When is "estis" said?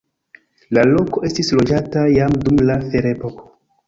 1.29-1.53